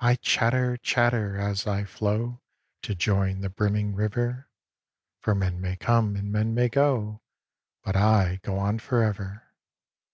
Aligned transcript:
I 0.00 0.16
chatter, 0.16 0.76
chatter, 0.76 1.38
as 1.38 1.66
I 1.66 1.84
flow 1.84 2.42
To 2.82 2.94
join 2.94 3.40
the 3.40 3.48
brimming 3.48 3.94
river, 3.94 4.50
For 5.20 5.34
men 5.34 5.58
may 5.58 5.76
come 5.76 6.16
and 6.16 6.30
men 6.30 6.52
may 6.52 6.68
go, 6.68 7.22
But 7.82 7.96
I 7.96 8.40
go 8.42 8.58
on 8.58 8.78
for 8.78 9.02
ever. 9.02 9.54